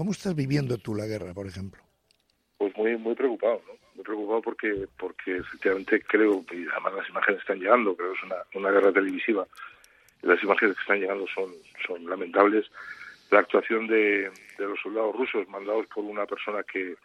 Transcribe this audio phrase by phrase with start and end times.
[0.00, 1.82] ¿Cómo estás viviendo tú la guerra, por ejemplo?
[2.56, 3.74] Pues muy muy preocupado, ¿no?
[3.96, 8.24] Muy preocupado porque porque efectivamente creo, y además las imágenes están llegando, creo que es
[8.24, 9.46] una, una guerra televisiva,
[10.22, 11.50] las imágenes que están llegando son,
[11.86, 12.64] son lamentables.
[13.30, 16.96] La actuación de, de los soldados rusos mandados por una persona que,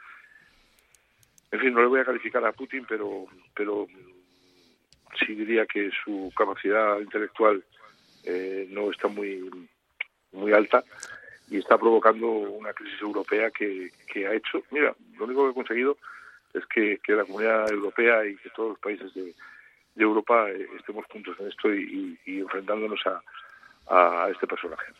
[1.51, 3.87] en fin, no le voy a calificar a Putin, pero, pero
[5.19, 7.61] sí diría que su capacidad intelectual
[8.23, 9.67] eh, no está muy,
[10.31, 10.81] muy alta
[11.49, 15.53] y está provocando una crisis europea que, que ha hecho, mira, lo único que ha
[15.53, 15.97] conseguido
[16.53, 19.33] es que, que la comunidad europea y que todos los países de,
[19.97, 23.21] Europa eh, estemos juntos en esto y, y enfrentándonos a,
[23.87, 24.91] a, este personaje.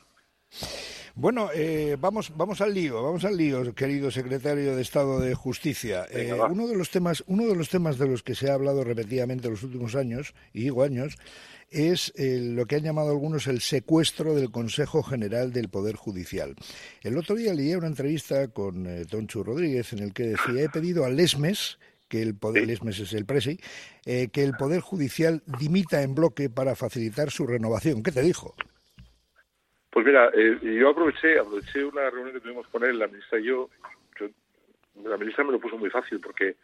[1.17, 6.05] Bueno, eh, vamos, vamos al lío, vamos al lío, querido secretario de Estado de Justicia.
[6.11, 8.83] Eh, uno de los temas, uno de los temas de los que se ha hablado
[8.83, 11.15] repetidamente en los últimos años, y digo años,
[11.71, 16.55] es eh, lo que han llamado algunos el secuestro del Consejo General del Poder Judicial.
[17.01, 20.69] El otro día leí una entrevista con eh, Tonchu Rodríguez en el que decía, he
[20.69, 23.59] pedido al Lesmes, que el poder, Lesmes es el presi,
[24.05, 28.03] eh, que el Poder Judicial dimita en bloque para facilitar su renovación.
[28.03, 28.53] ¿Qué te dijo?
[29.95, 33.45] Pues mira, eh, yo aproveché, aproveché una reunión que tuvimos con él, la ministra y
[33.45, 33.69] yo,
[35.05, 36.57] la ministra me lo puso muy fácil porque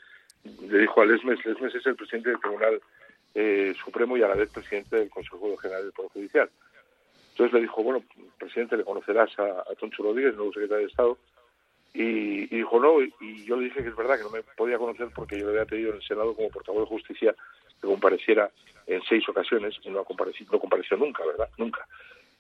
[0.44, 2.82] le dijo a Lesmes, Lesmes es el presidente del Tribunal
[3.34, 6.50] eh, Supremo y a la vez presidente del Consejo General del Poder Judicial.
[7.30, 8.04] Entonces le dijo, bueno,
[8.38, 11.18] presidente, le conocerás a, Toncho Rodríguez, nuevo secretario de Estado,
[11.94, 15.08] y, dijo no, y, yo le dije que es verdad que no me podía conocer
[15.16, 17.34] porque yo le había pedido en el Senado como portavoz de justicia
[17.80, 18.52] que compareciera
[18.88, 21.48] en seis ocasiones y no, no compareció nunca, ¿verdad?
[21.58, 21.88] Nunca.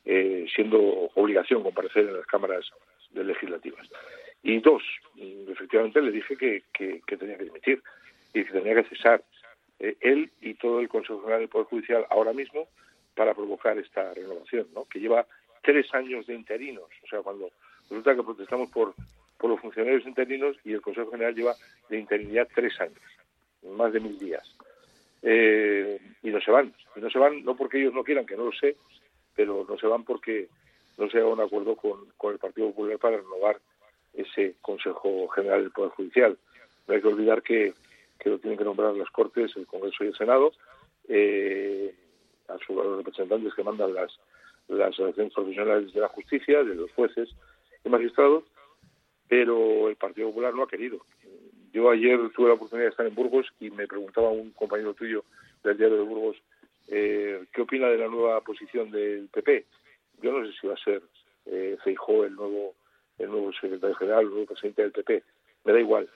[0.04, 0.80] Eh, siendo
[1.14, 2.66] obligación comparecer en las cámaras
[3.14, 3.88] legislativas.
[4.42, 4.82] Y dos,
[5.16, 7.84] efectivamente le dije que, que, que tenía que dimitir
[8.34, 9.24] y que tenía que cesar
[9.80, 12.68] eh, él y todo el Consejo General del Poder Judicial ahora mismo
[13.16, 14.86] para provocar esta renovación, ¿no?
[14.86, 15.26] que lleva
[15.62, 16.86] tres años de interinos.
[17.04, 17.52] O sea, cuando
[17.90, 18.96] resulta que protestamos por,
[19.38, 21.56] por los funcionarios interinos y el Consejo General lleva
[21.90, 23.02] de interinidad tres años,
[23.64, 24.56] más de mil días.
[25.22, 26.74] Eh, y no se van.
[26.96, 28.75] Y no se van no porque ellos no quieran, que no lo sé,
[29.36, 30.47] pero no se van porque
[30.97, 33.59] no se haga un acuerdo con, con el Partido Popular para renovar
[34.14, 36.38] ese Consejo General del Poder Judicial.
[36.88, 37.74] No hay que olvidar que
[38.22, 40.52] que lo tienen que nombrar las Cortes, el Congreso y el Senado,
[41.08, 41.94] eh,
[42.47, 44.12] a, su, a los representantes que mandan las,
[44.68, 47.30] las asociaciones profesionales de la justicia, de los jueces
[47.84, 48.44] y magistrados,
[49.28, 51.00] pero el Partido Popular no ha querido.
[51.74, 55.24] Yo ayer tuve la oportunidad de estar en Burgos y me preguntaba un compañero tuyo
[55.63, 56.38] del diario de Burgos
[56.91, 59.66] eh, qué opina de la nueva posición del PP.
[60.22, 61.02] Yo no sé si va a ser
[61.46, 62.75] eh, el nuevo
[63.18, 65.24] el nuevo secretario general, el nuevo presidente del PP.
[65.63, 66.09] Me da igual.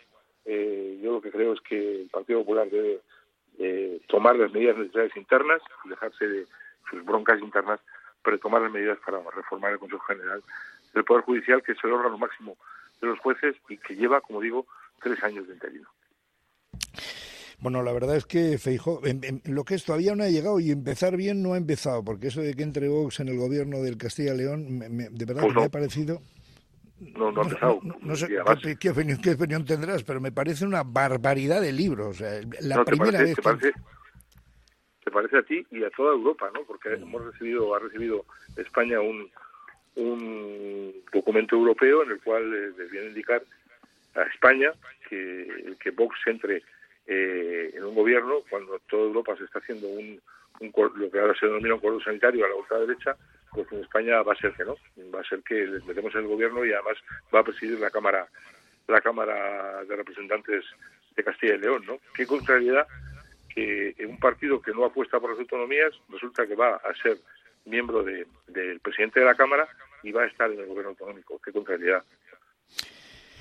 [0.44, 3.00] Eh, yo lo que creo es que el Partido Popular debe
[3.60, 6.46] eh, tomar las medidas necesarias internas, dejarse de
[6.90, 7.80] sus broncas internas,
[8.24, 10.44] pero tomar las medidas para reformar el Consejo General
[10.94, 12.58] del Poder Judicial, que es el órgano máximo
[13.02, 14.66] de los jueces y que lleva, como digo,
[15.02, 15.90] tres años de interino.
[17.66, 20.60] Bueno, la verdad es que Feijo, en, en, lo que es todavía no ha llegado
[20.60, 23.82] y empezar bien no ha empezado, porque eso de que entre Vox en el gobierno
[23.82, 26.22] del Castilla-León, de verdad Pues que me ha parecido
[27.00, 27.80] No, no ha empezado.
[27.82, 28.28] no, no sé
[28.62, 32.08] qué, qué opinión, qué opinión tendrás, pero me parece una barbaridad de libros.
[32.10, 33.42] O sea, la No, te primera parece, vez te que...
[33.42, 33.74] parece,
[35.04, 36.62] te parece a ti y a toda Europa, ¿no?
[36.68, 38.26] Porque hemos recibido, ha recibido
[38.58, 39.28] España un,
[39.96, 43.44] un documento europeo en el cual eh, les viene a indicar
[44.14, 44.72] a España
[45.10, 46.62] que, que Vox entre
[47.08, 50.20] eh, en un gobierno cuando toda Europa se está haciendo un,
[50.60, 53.16] un lo que ahora se denomina un cordón sanitario a la ultraderecha,
[53.52, 54.76] pues en España va a ser que no,
[55.14, 56.98] va a ser que les metemos en el gobierno y además
[57.34, 58.28] va a presidir la Cámara
[58.88, 60.64] la Cámara de Representantes
[61.16, 62.00] de Castilla y León, ¿no?
[62.14, 62.86] Qué contrariedad
[63.54, 67.18] que un partido que no apuesta por las autonomías resulta que va a ser
[67.66, 69.68] miembro de- del presidente de la Cámara
[70.04, 71.42] y va a estar en el gobierno autonómico.
[71.44, 72.04] Qué contrariedad.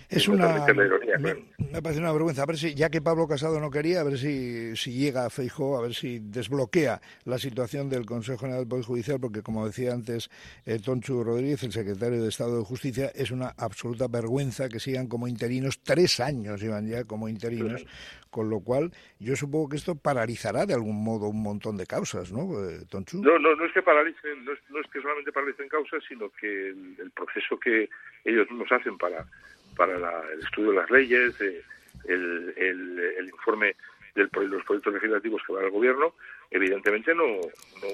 [0.08, 1.40] Es una, permite la ironía, me, claro.
[1.72, 2.42] me parece una vergüenza.
[2.42, 5.30] A ver si, ya que Pablo Casado no quería, a ver si, si llega a
[5.30, 9.66] Feijó, a ver si desbloquea la situación del Consejo General del Poder Judicial, porque como
[9.66, 10.30] decía antes
[10.66, 15.08] eh, Tonchu Rodríguez, el secretario de Estado de Justicia, es una absoluta vergüenza que sigan
[15.08, 17.84] como interinos, tres años llevan ya como interinos,
[18.30, 22.32] con lo cual yo supongo que esto paralizará de algún modo un montón de causas,
[22.32, 23.22] ¿no, eh, Tonchu?
[23.22, 26.30] No, no, no es que paralicen, no es, no es que solamente paralicen causas, sino
[26.30, 27.88] que el, el proceso que
[28.24, 29.26] ellos mismos hacen para,
[29.76, 31.62] para la- el estudio de las leyes, eh,
[32.06, 33.76] el, informe
[34.14, 36.14] de los proyectos legislativos que van al gobierno,
[36.50, 37.88] evidentemente no, no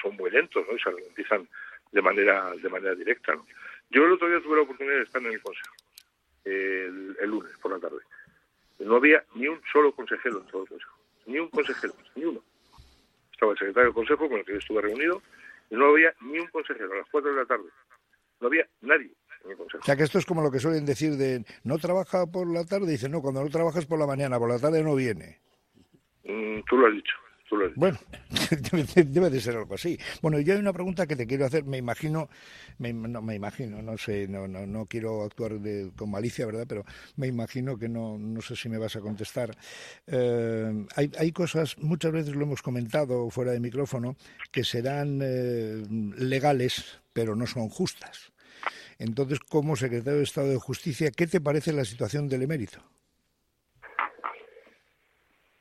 [0.00, 0.74] son muy lentos, ¿no?
[0.76, 1.48] Y se garantizan
[1.92, 3.46] de manera, de manera directa, ¿no?
[3.90, 5.74] Yo el otro día tuve la oportunidad de estar en el Consejo,
[6.44, 7.98] el, el lunes por la tarde.
[8.78, 10.96] No había ni un solo consejero en todo el Consejo,
[11.26, 12.42] ni un consejero, ni uno
[13.32, 15.22] estaba el secretario del Consejo con el que yo estuve reunido
[15.70, 17.68] y no había ni un consejero a las 4 de la tarde.
[18.40, 19.10] No había nadie.
[19.44, 22.64] O sea que esto es como lo que suelen decir de no trabaja por la
[22.64, 25.40] tarde, dice no, cuando no trabajas por la mañana, por la tarde no viene.
[26.24, 27.14] Mm, tú lo has dicho.
[27.74, 27.98] Bueno,
[28.94, 29.98] debe de ser algo así.
[30.22, 31.64] Bueno, yo hay una pregunta que te quiero hacer.
[31.64, 32.28] Me imagino,
[32.78, 35.52] me, no me imagino, no sé, no, no, no quiero actuar
[35.96, 36.66] con malicia, ¿verdad?
[36.68, 36.84] Pero
[37.16, 39.56] me imagino que no, no sé si me vas a contestar.
[40.06, 44.16] Eh, hay, hay cosas, muchas veces lo hemos comentado fuera de micrófono,
[44.52, 45.82] que serán eh,
[46.18, 48.29] legales, pero no son justas.
[49.00, 52.84] Entonces, como secretario de Estado de Justicia, ¿qué te parece la situación del emérito?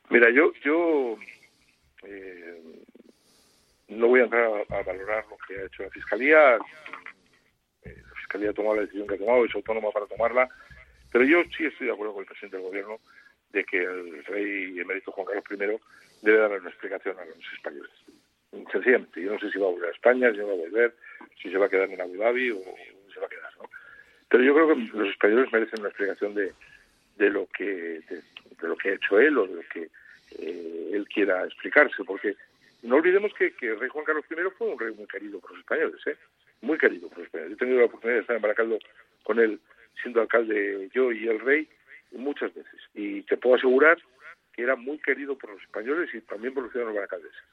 [0.09, 1.17] Mira, yo, yo
[2.03, 2.83] eh,
[3.87, 6.57] no voy a entrar a, valorar lo que ha hecho la Fiscalía.
[7.85, 10.49] Eh, la Fiscalía ha tomado la decisión que ha tomado, es autónoma para tomarla.
[11.09, 12.99] Pero yo sí estoy de acuerdo con el presidente del Gobierno
[13.53, 17.91] de que el rey emérito Juan Carlos I debe dar una explicación a los españoles.
[18.69, 20.93] Sencillamente, yo no sé si va a volver a España, si va a volver,
[21.41, 22.61] si se va a quedar en Abu Dhabi o
[23.19, 23.69] se va a quedar.
[24.29, 26.53] Pero yo creo que los españoles merecen una explicación de,
[27.17, 29.89] de lo que de, lo que ha hecho él o de lo que
[30.37, 32.35] eh, él quiera explicarse, porque
[32.83, 35.59] no olvidemos que, el rey Juan Carlos I fue un rey muy querido por los
[35.59, 36.15] españoles, ¿eh?
[36.61, 37.53] muy querido por los españoles.
[37.53, 38.79] He tenido la oportunidad de estar en Baracaldo
[39.23, 39.59] con él,
[40.01, 41.67] siendo alcalde yo y el rey,
[42.11, 42.79] muchas veces.
[42.93, 43.97] Y te puedo asegurar
[44.53, 47.43] que era muy querido por los españoles y también por los ciudadanos baracaldeses.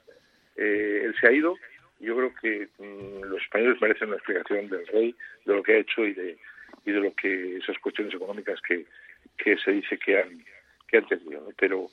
[0.56, 1.56] Eh, él se ha ido
[2.00, 5.14] yo creo que mm, los españoles merecen una explicación del rey,
[5.44, 6.38] de lo que ha hecho y de,
[6.84, 8.84] y de lo que esas cuestiones económicas que,
[9.36, 10.44] que se dice que han,
[10.88, 11.48] que han tenido.
[11.58, 11.90] Pero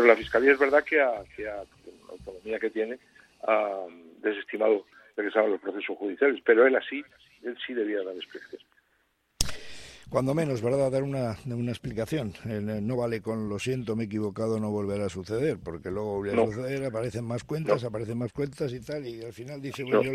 [0.00, 1.62] pero la Fiscalía es verdad que, ha, que la
[2.08, 2.98] autonomía que tiene,
[3.46, 3.84] ha
[4.22, 4.86] desestimado
[5.16, 7.04] lo que los procesos judiciales, pero él así,
[7.42, 8.62] él sí debía dar explicación.
[10.10, 10.90] Cuando menos, ¿verdad?
[10.90, 12.32] Dar una, una explicación.
[12.44, 16.42] No vale con lo siento, me he equivocado, no volverá a suceder, porque luego volverá
[16.42, 20.02] a suceder, aparecen más cuentas, aparecen más cuentas y tal, y al final dice, bueno,
[20.02, 20.12] yo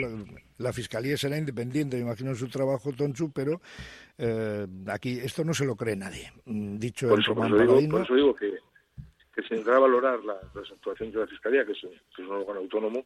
[0.58, 3.62] la, fiscalía será independiente, me imagino su trabajo, Tonchu, pero
[4.18, 6.30] eh, aquí esto no se lo cree nadie.
[6.44, 7.92] Mm, dicho el Román Paladino.
[7.92, 8.54] Por eso digo que,
[9.34, 11.84] que se valorar las actuaciones de la Fiscalía, que es,
[12.20, 13.06] un órgano autónomo,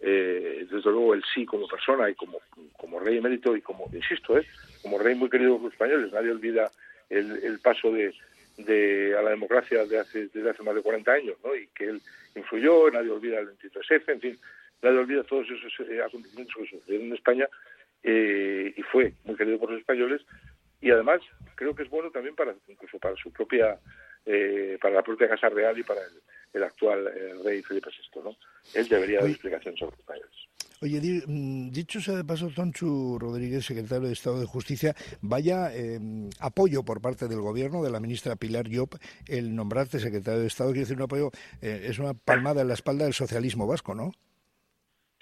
[0.00, 2.38] eh, desde luego el sí como persona y como,
[2.76, 4.46] como rey emérito y como, insisto, eh,
[4.82, 6.12] como rey muy querido por los españoles.
[6.12, 6.70] Nadie olvida
[7.08, 8.14] el, paso de,
[8.58, 11.54] de, a la democracia de hace, desde hace más de 40 años, ¿no?
[11.54, 12.02] Y que él
[12.34, 14.38] influyó, nadie olvida el 23F, en fin,
[14.82, 17.48] nadie olvida todos esos eh, acontecimientos que sucedieron en España
[18.02, 20.22] eh, y fue muy querido por los españoles
[20.80, 21.20] y además
[21.54, 23.78] creo que es bueno también para incluso para su propia
[24.26, 26.00] eh, para la propia Casa Real y para
[26.52, 28.20] el, actual eh, rey Felipe VI.
[28.24, 28.36] ¿no?
[28.74, 30.48] Él debería dar explicaciones sobre los.
[30.82, 35.98] Oye, mm, dicho sea de paso, Tonchu Rodríguez, secretario de Estado de Justicia, vaya eh,
[36.40, 38.94] apoyo por parte del Gobierno, de la ministra Pilar Llop,
[39.28, 40.70] el nombrarte secretario de Estado.
[40.70, 41.30] Quiere decir, un apoyo,
[41.62, 44.12] es una palmada en la espalda del socialismo vasco, ¿no?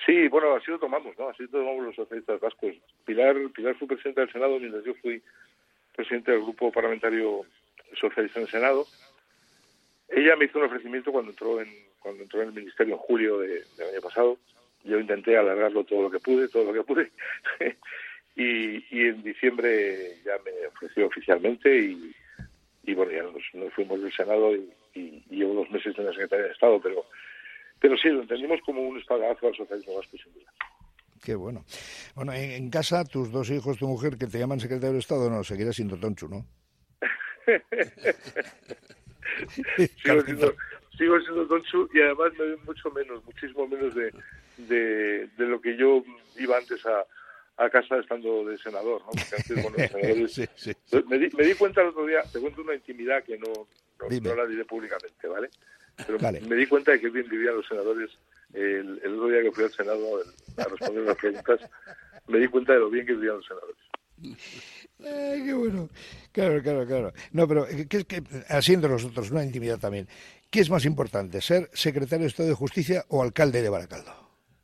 [0.05, 1.29] Sí, bueno, así lo tomamos, ¿no?
[1.29, 2.75] Así lo tomamos los socialistas vascos.
[3.05, 5.23] Pilar, Pilar fue presidenta del Senado mientras yo fui
[5.95, 7.47] presidente del grupo parlamentario
[7.97, 8.87] socialista en el Senado.
[10.09, 11.69] Ella me hizo un ofrecimiento cuando entró en
[12.05, 14.39] cuando entró en el ministerio en julio de, del año pasado.
[14.85, 17.11] Yo intenté alargarlo todo lo que pude, todo lo que pude.
[18.37, 22.15] y, y, en diciembre ya me ofreció oficialmente y,
[22.83, 24.71] y bueno, ya nos, fuimos del Senado y,
[25.31, 27.05] llevo dos meses en la Secretaría de Estado, pero
[27.81, 30.51] pero sí, lo entendimos como un espadazo al socialismo vasco, sin duda.
[31.23, 31.65] Qué bueno.
[32.15, 35.43] Bueno, en, casa, tus dos hijos, tu mujer, que te llaman secretario de Estado, no,
[35.43, 36.47] seguirá siendo Tonchu, ¿no?
[40.03, 40.55] sigo, siendo,
[40.97, 44.11] sigo siendo Tonchu y además me ven mucho menos, muchísimo menos de,
[44.59, 46.03] de, de lo que yo
[46.37, 47.05] iba antes a,
[47.57, 49.11] a casa estando de senador, ¿no?
[49.11, 50.39] Porque antes, bueno, senadores...
[51.09, 53.67] Me, di, me, di, cuenta el otro día, te cuento una intimidad que no,
[53.99, 55.51] no, la diré públicamente, ¿vale?
[56.07, 58.11] Pero me di cuenta de que bien vivían los senadores
[58.53, 60.21] el, el otro día que fui al Senado
[60.57, 61.61] a responder las preguntas,
[62.27, 63.77] me di cuenta de lo bien que vivían los senadores.
[64.23, 65.89] Ay, qué bueno.
[66.33, 67.13] Claro, claro, claro.
[67.33, 70.09] No, pero eh, ¿qué es que, haciendo nosotros una intimidad también,
[70.51, 74.13] ¿qué es más importante, ser secretario de Estado de Justicia o alcalde de Baracaldo?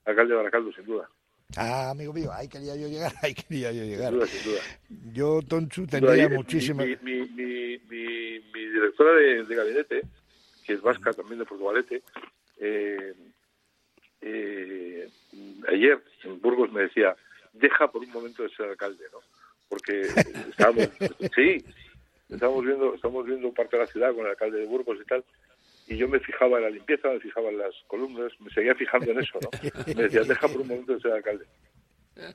[0.04, 1.09] Alcalde de Baracaldo, sin duda.
[1.57, 4.11] Ah, amigo mío, ahí quería yo llegar, ahí quería yo llegar.
[4.11, 5.12] Sin duda, sin duda.
[5.12, 6.87] Yo, Tonchu, tenía muchísimas...
[6.87, 10.02] Mi, mi, mi, mi, directora de, de, gabinete,
[10.64, 12.02] que es vasca también de Portugalete,
[12.59, 13.14] eh,
[14.21, 15.09] eh,
[15.69, 17.16] ayer en Burgos me decía,
[17.52, 19.19] deja por un momento de ser alcalde, ¿no?
[19.71, 20.03] Porque
[20.50, 20.91] estábamos,
[21.35, 21.65] sí,
[22.29, 25.25] estamos viendo, estamos viendo parte de la ciudad con el alcalde de Burgos y tal,
[25.89, 29.12] y yo me fijaba en la limpieza, me fijaba en las columnas, me seguía fijando
[29.12, 29.50] en eso, ¿no?
[29.95, 31.47] Me decía, deja por un momento de ser alcalde.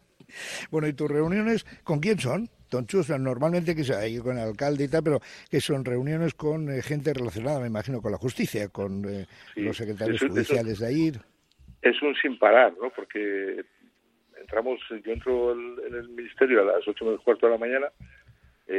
[0.71, 2.49] Bueno, ¿y tus reuniones con quién son?
[2.69, 6.81] Tonchus, normalmente que sea con el alcalde y tal, pero que son reuniones con eh,
[6.81, 11.11] gente relacionada, me imagino, con la justicia, con eh, los secretarios judiciales de ahí.
[11.81, 12.89] Es un sin parar, ¿no?
[12.89, 13.63] Porque
[14.45, 17.87] entramos, yo entro en el ministerio a las ocho menos cuarto de la mañana,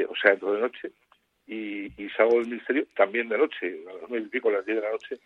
[0.09, 0.93] o sea, entro de noche,
[1.47, 4.77] y, salgo del ministerio también de noche, a las nueve y pico, a las diez
[4.77, 5.19] de la noche,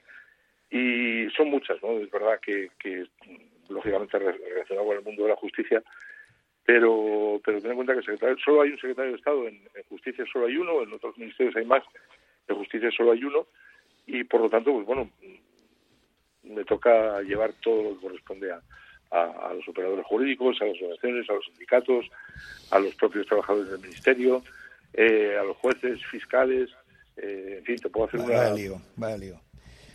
[0.70, 1.99] y son muchas, ¿no?
[1.99, 3.06] Es verdad que, que
[3.68, 5.82] lógicamente relacionado con el mundo de la justicia,
[6.64, 10.25] pero pero ten en cuenta que secretario, solo hay un secretario de Estado, en, justicia
[10.32, 11.82] solo hay uno, en otros ministerios hay más,
[12.49, 13.47] en justicia solo hay uno,
[14.06, 15.11] y por lo tanto, pues bueno,
[16.42, 18.61] me toca llevar todo lo que corresponde a,
[19.11, 22.07] a, los operadores jurídicos, a las organizaciones, a los sindicatos,
[22.71, 24.43] a los propios trabajadores del ministerio,
[24.93, 26.71] eh, a los jueces, fiscales,
[27.17, 28.52] eh, en fin, te puedo hacer una...
[28.52, 28.81] Lío,
[29.19, 29.40] lío.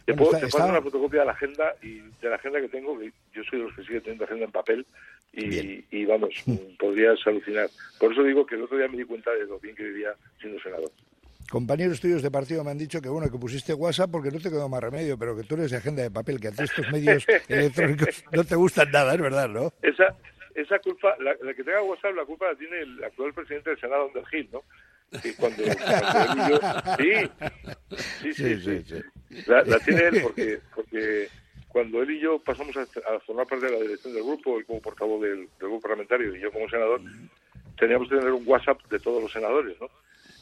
[0.05, 3.11] Te, puedo, hacer una fotocopia de la agenda y de la agenda que tengo, que
[3.33, 4.85] yo soy de los que sigue teniendo agenda en papel
[5.33, 6.35] y, y vamos,
[6.79, 7.69] podrías alucinar.
[7.99, 10.13] Por eso digo que el otro día me di cuenta de lo bien que vivía
[10.39, 10.91] siendo senador.
[11.49, 14.49] Compañeros tuyos de partido me han dicho que bueno que pusiste WhatsApp porque no te
[14.49, 16.91] quedó más remedio, pero que tú eres de agenda de papel, que a ti estos
[16.91, 19.71] medios electrónicos no te gustan nada, es verdad, ¿no?
[19.81, 20.15] Esa,
[20.55, 24.07] esa culpa, la, que tenga WhatsApp, la culpa la tiene el actual presidente del Senado,
[24.07, 24.63] Under Hill, ¿no?
[25.37, 25.63] cuando,
[26.97, 29.01] sí, sí, sí, sí,
[29.45, 31.27] La, tiene él porque, porque
[31.69, 32.85] cuando él y yo pasamos a,
[33.19, 36.51] formar parte de la dirección del grupo, él como portavoz del, grupo parlamentario y yo
[36.51, 37.01] como senador,
[37.77, 39.89] teníamos que tener un WhatsApp de todos los senadores, ¿no?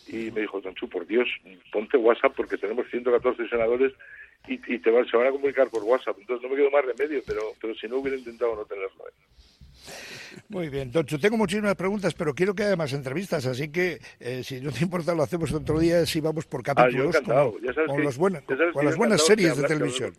[0.07, 1.27] Y me dijo, Tonchu, por Dios,
[1.71, 3.93] ponte WhatsApp porque tenemos 114 senadores
[4.47, 6.17] y, y te van, se van a comunicar por WhatsApp.
[6.19, 9.07] Entonces no me quedo más remedio, pero, pero si no hubiera intentado no tenerlo.
[9.07, 9.33] ¿eh?
[10.49, 14.43] Muy bien, Toncho, tengo muchísimas preguntas, pero quiero que haya más entrevistas, así que eh,
[14.43, 18.97] si no te importa lo hacemos otro día, si vamos por ah, capítulos, con, las
[18.97, 20.13] buenas series de, televisión.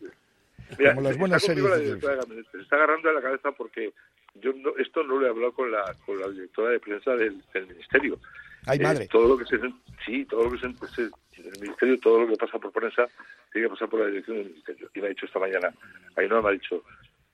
[0.76, 2.46] como las buenas series de televisión.
[2.52, 3.92] Se está agarrando a la cabeza porque
[4.34, 8.18] yo esto no lo he hablado con la, con la directora de prensa del, ministerio.
[8.66, 9.04] Ay, madre.
[9.04, 9.58] Eh, todo lo que se,
[10.04, 13.06] sí, todo lo que se, el ministerio, todo lo que pasa por prensa
[13.52, 14.90] tiene que pasar por la dirección del ministerio.
[14.94, 15.72] Y me ha dicho esta mañana,
[16.16, 16.82] ahí no me ha dicho,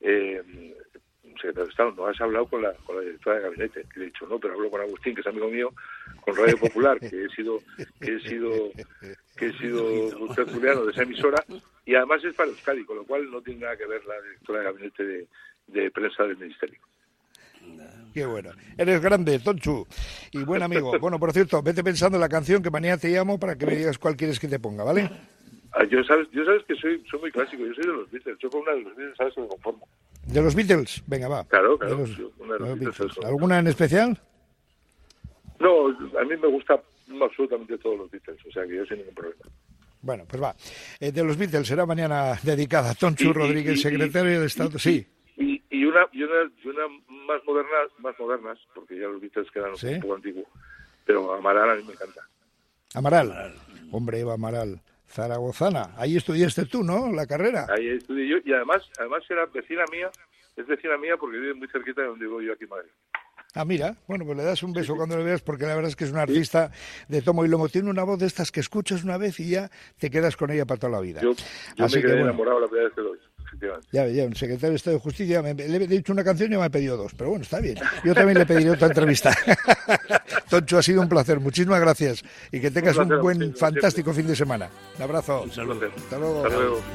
[0.00, 0.42] eh,
[1.40, 3.86] secretario de Estado, no has hablado con la, con la directora de gabinete.
[3.94, 5.72] Y le he dicho, no, pero hablo con Agustín, que es amigo mío,
[6.20, 7.60] con Radio Popular, que he sido,
[8.00, 8.52] que he sido,
[9.36, 11.44] que he sido tertuliano de esa emisora,
[11.86, 14.58] y además es para Euskadi, con lo cual no tiene nada que ver la directora
[14.60, 15.26] de gabinete de,
[15.72, 16.80] de prensa del Ministerio.
[18.12, 18.50] Qué bueno.
[18.76, 19.86] Eres grande, Tonchu.
[20.32, 20.92] Y buen amigo.
[21.00, 23.76] Bueno, por cierto, vete pensando en la canción que mañana te llamo para que me
[23.76, 25.10] digas cuál quieres que te ponga, ¿vale?
[25.72, 28.36] Ah, yo sabes, yo sabes que soy, soy muy clásico, yo soy de los Beatles,
[28.40, 29.88] yo con una de los Beatles sabes que me conformo.
[30.26, 31.02] ¿De los Beatles?
[31.06, 31.44] Venga, va.
[31.44, 32.04] Claro, claro.
[32.38, 34.20] una de los Beatles, ¿Alguna en especial?
[35.60, 36.80] No, a mí me gusta
[37.22, 39.42] absolutamente todos los Beatles, o sea que yo sin ningún problema.
[40.02, 40.54] Bueno, pues va.
[40.98, 44.78] Eh, de los Beatles será mañana dedicada a Tonchu Rodríguez, secretario de Estado.
[44.78, 45.06] sí.
[45.80, 49.70] Y, una, y, una, y una más moderna, más modernas, porque ya los Beatles quedan
[49.72, 50.44] un poco antiguos,
[51.06, 52.20] pero Amaral a mí me encanta.
[52.92, 53.54] Amaral.
[53.90, 54.82] Hombre, Eva Amaral.
[55.08, 55.92] Zaragozana.
[55.96, 57.10] Ahí estudiaste tú, ¿no?
[57.10, 57.66] La carrera.
[57.70, 60.10] Ahí estudié yo y además, además era vecina mía,
[60.54, 62.90] es vecina mía porque vive muy cerquita de donde vivo yo aquí en Madrid.
[63.54, 65.96] Ah, mira, bueno, pues le das un beso cuando le veas porque la verdad es
[65.96, 66.70] que es un artista
[67.08, 67.70] de tomo y lomo.
[67.70, 70.66] Tiene una voz de estas que escuchas una vez y ya te quedas con ella
[70.66, 71.22] para toda la vida.
[71.22, 71.32] Yo,
[71.78, 73.14] me quedé enamorado la primera vez que lo
[73.92, 76.56] ya, ya, un secretario de Estado de Justicia me, le he dicho una canción y
[76.56, 77.76] me ha pedido dos, pero bueno, está bien.
[78.04, 79.36] Yo también le pediré otra entrevista.
[80.50, 84.36] Toncho, ha sido un placer, muchísimas gracias y que tengas un, buen, fantástico fin de
[84.36, 84.68] semana.
[84.96, 85.42] Un abrazo.
[85.42, 85.90] Un saludo.
[85.96, 86.80] Hasta luego.